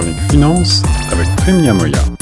[0.00, 0.82] chronique finance
[1.12, 2.19] avec Prime Moya.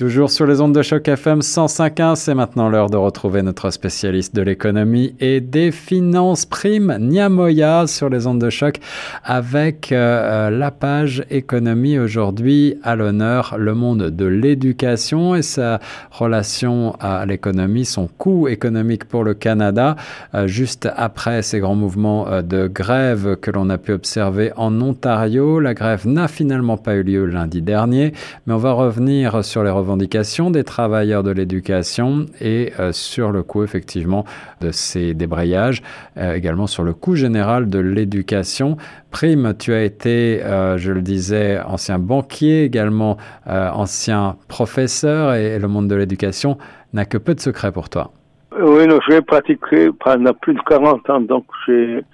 [0.00, 4.34] Toujours sur les ondes de choc FM 105.1, c'est maintenant l'heure de retrouver notre spécialiste
[4.34, 8.76] de l'économie et des finances prime, Niamoya, sur les ondes de choc,
[9.22, 16.96] avec euh, la page économie aujourd'hui à l'honneur, le monde de l'éducation et sa relation
[16.98, 19.96] à l'économie, son coût économique pour le Canada,
[20.34, 24.80] euh, juste après ces grands mouvements euh, de grève que l'on a pu observer en
[24.80, 25.60] Ontario.
[25.60, 28.14] La grève n'a finalement pas eu lieu lundi dernier,
[28.46, 33.42] mais on va revenir sur les revendications des travailleurs de l'éducation et euh, sur le
[33.42, 34.24] coût effectivement
[34.60, 35.82] de ces débrayages,
[36.16, 38.76] euh, également sur le coût général de l'éducation.
[39.10, 45.68] Prime, tu as été, euh, je le disais, ancien banquier, également ancien professeur et, le
[45.68, 46.58] monde de l'éducation
[46.92, 48.12] n'a que peu de secrets pour toi.
[48.60, 52.04] Oui, j'ai pratiqué pendant plus de 40 ans, donc j'ai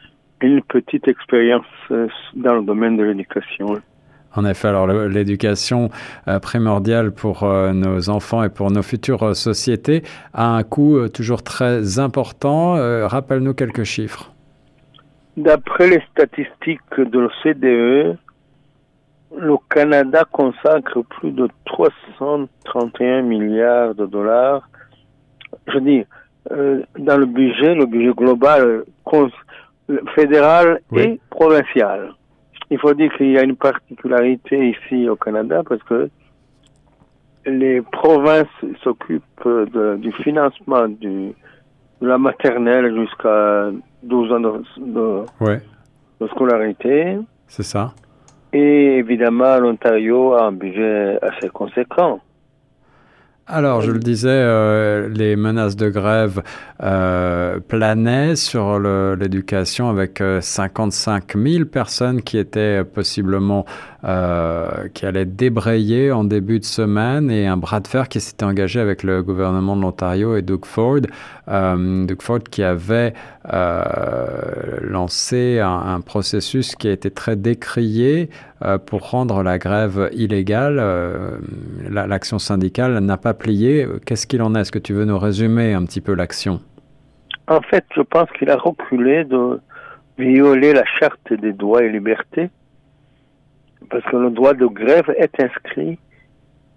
[0.41, 3.77] une petite expérience dans le domaine de l'éducation.
[4.37, 5.91] En effet, alors l'éducation
[6.29, 10.03] euh, primordiale pour euh, nos enfants et pour nos futures euh, sociétés
[10.35, 12.75] a un coût toujours très important.
[13.07, 14.33] Rappelle-nous quelques chiffres.
[15.37, 18.19] D'après les statistiques de l'OCDE,
[19.37, 24.69] le Canada consacre plus de 331 milliards de dollars.
[25.69, 26.05] Je dis,
[26.51, 28.85] dans le budget, le budget global
[30.15, 32.13] fédéral et provincial.
[32.71, 36.09] Il faut dire qu'il y a une particularité ici au Canada parce que
[37.47, 38.47] les provinces
[38.83, 39.49] s'occupent
[39.99, 41.33] du financement du,
[42.01, 43.71] de la maternelle jusqu'à
[44.03, 45.25] 12 ans de,
[46.21, 47.19] de scolarité.
[47.47, 47.93] C'est ça.
[48.53, 52.21] Et évidemment, l'Ontario a un budget assez conséquent.
[53.49, 56.43] Alors, je le disais, euh, les menaces de grève
[56.83, 63.65] euh, planaient sur l'éducation avec 55 euh, 000 personnes qui étaient possiblement
[64.95, 68.79] qui allait débrayer en début de semaine et un bras de fer qui s'était engagé
[68.79, 71.01] avec le gouvernement de l'Ontario et Doug Ford.
[71.49, 73.15] Doug Ford qui avait
[74.83, 78.29] lancé un, processus qui a été très décrié
[78.87, 80.83] pour rendre la grève illégale.
[81.89, 83.87] L'action syndicale n'a pas plié.
[84.05, 84.61] Qu'est-ce qu'il en est?
[84.61, 86.61] Est-ce que tu veux nous résumer un petit peu l'action?
[87.49, 89.61] En fait, je pense qu'il a reculé de
[90.19, 92.51] violer la charte des droits et libertés
[93.91, 95.99] parce que le droit de grève est inscrit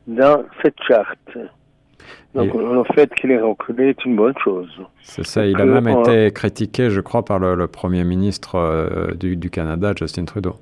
[0.07, 1.37] dans cette charte.
[2.35, 4.69] Donc le fait qu'il ait reculé est une bonne chose.
[5.01, 9.49] C'est ça, il a même été critiqué, je crois, par le, Premier ministre euh, du,
[9.49, 10.55] Canada, Justin Trudeau.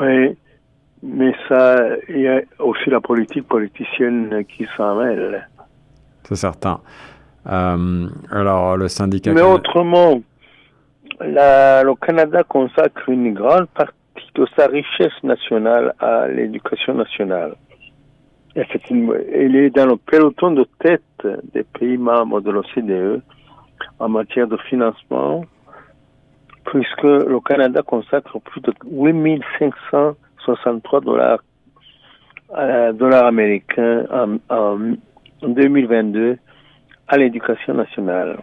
[0.00, 0.36] Oui,
[1.02, 1.76] mais ça,
[2.08, 5.48] il y a aussi la politique politicienne qui s'en mêle.
[6.24, 6.80] C'est certain.
[7.48, 9.32] Euh, alors, le syndicat...
[9.32, 10.20] Mais autrement,
[11.20, 13.94] le Canada consacre une grande partie
[14.34, 17.54] de sa richesse nationale à l'éducation nationale.
[18.56, 18.64] Et
[19.44, 21.02] il est dans le peloton de tête
[21.52, 23.20] des pays membres de l'OCDE
[23.98, 25.44] en matière de financement,
[26.64, 31.40] puisque le Canada consacre plus de 8563 dollars,
[32.56, 34.78] euh, dollars américains en, en
[35.46, 36.38] 2022
[37.08, 38.38] à l'éducation nationale.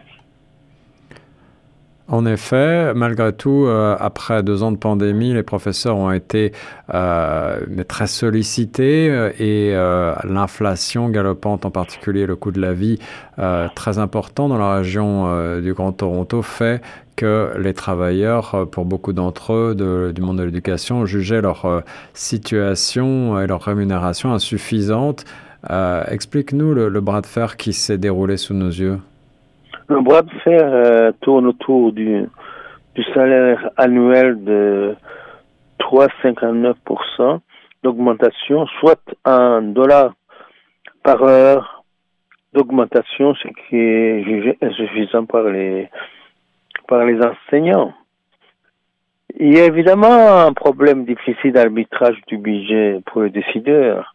[2.14, 6.52] En effet, malgré tout, euh, après deux ans de pandémie, les professeurs ont été
[6.94, 7.58] euh,
[7.88, 9.72] très sollicités euh, et
[10.22, 13.00] l'inflation galopante, en particulier le coût de la vie
[13.74, 16.82] très important dans la région du Grand Toronto, fait
[17.16, 21.82] que les travailleurs, pour beaucoup d'entre eux du monde de l'éducation, jugeaient leur
[22.12, 25.24] situation et leur rémunération insuffisante.
[25.68, 29.00] Explique-nous le bras de fer qui s'est déroulé sous nos yeux.
[29.88, 32.24] Le bras de fer tourne autour du,
[32.94, 34.96] du salaire annuel de
[35.80, 37.40] 3,59%
[37.82, 40.14] d'augmentation, soit un dollar
[41.02, 41.84] par heure
[42.54, 45.88] d'augmentation, ce qui est jugé insuffisant par les,
[46.88, 47.92] par les enseignants.
[49.38, 54.14] Il y a évidemment un problème difficile d'arbitrage du budget pour les décideurs.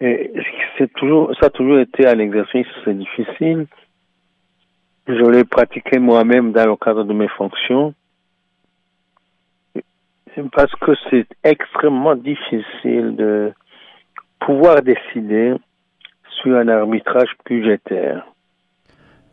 [0.00, 0.32] Et
[0.76, 3.66] c'est toujours, ça a toujours été un exercice difficile
[5.06, 7.94] je l'ai pratiqué moi-même dans le cadre de mes fonctions
[10.52, 13.52] parce que c'est extrêmement difficile de
[14.40, 15.54] pouvoir décider
[16.42, 18.26] sur un arbitrage budgétaire.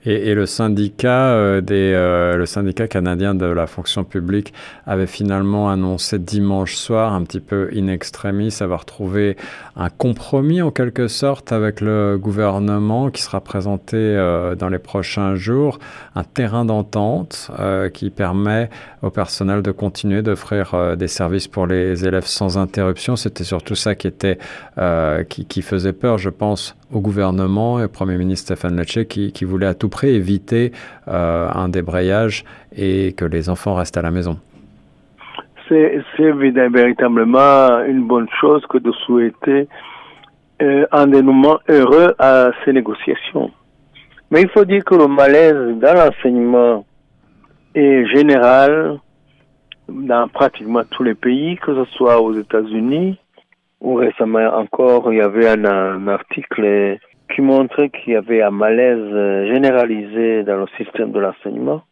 [0.06, 4.54] Et, le syndicat euh, des, euh, le syndicat canadien de la fonction publique
[4.86, 9.38] avait finalement annoncé dimanche soir, un petit peu in extremis, avoir trouvé
[9.78, 15.36] un compromis en quelque sorte avec le gouvernement qui sera présenté euh, dans les prochains
[15.36, 15.80] jours,
[16.16, 17.52] un terrain d'entente
[17.94, 18.70] qui permet
[19.02, 23.16] au personnel de continuer d'offrir des services pour les élèves sans interruption.
[23.16, 24.38] C'était surtout ça qui était
[25.30, 29.46] qui, qui faisait peur, je pense, au gouvernement et au Premier ministre Stéphane Lecce qui,
[29.46, 30.72] voulait à tout prix éviter
[31.08, 32.44] euh, un débrayage
[32.76, 34.38] et que les enfants restent à la maison.
[35.70, 39.68] C'est véritablement une bonne chose que de souhaiter
[40.62, 43.50] euh, un dénouement heureux à ces négociations.
[44.30, 46.86] Mais il faut dire que le malaise dans l'enseignement
[47.74, 49.00] est général
[49.90, 53.18] dans pratiquement tous les pays, que ce soit aux États-Unis,
[53.84, 56.98] ou récemment encore, il y avait un, article
[57.34, 61.84] qui montrait qu'il y avait un malaise euh, généralisé dans le système de l'enseignement,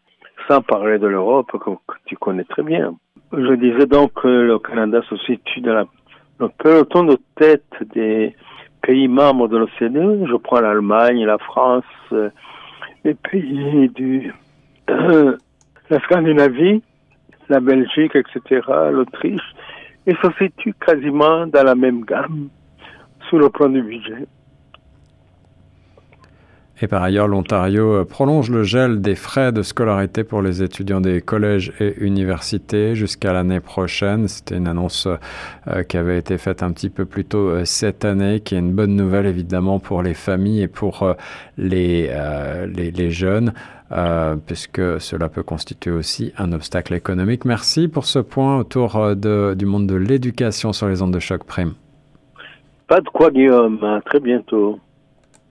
[0.48, 1.72] sans parler de l'Europe que,
[2.06, 2.96] tu connais très bien.
[3.34, 5.86] Je disais donc que le Canada se situe dans la,
[6.40, 8.36] le peloton de tête des
[8.82, 10.28] pays membres de l'OCDE.
[10.30, 11.84] Je prends l'Allemagne, la France,
[12.14, 12.30] euh,
[13.04, 14.34] les pays du
[14.88, 16.82] la Scandinavie,
[17.50, 18.62] la Belgique, etc.,
[18.92, 19.42] l'Autriche
[20.06, 22.50] et se situe quasiment dans la même gamme
[23.30, 24.28] sous le plan du budget?
[26.84, 31.00] Et par ailleurs, l'Ontario euh, prolonge le gel des frais de scolarité pour les étudiants
[31.00, 34.28] des collèges et universités jusqu'à l'année prochaine.
[34.28, 35.08] C'était une annonce
[35.68, 38.60] euh, qui avait été faite un petit peu plus tôt euh, cette année, qui est
[38.60, 41.16] une bonne nouvelle évidemment pour les familles et pour
[41.58, 42.10] les,
[42.68, 43.54] les, jeunes.
[44.48, 47.46] puisque cela peut constituer aussi un obstacle économique.
[47.46, 51.44] Merci pour ce point autour de, du monde de l'éducation sur les ondes de choc
[51.44, 51.74] prime.
[52.88, 53.84] Pas de quoi, Guillaume.
[53.84, 54.80] À très bientôt.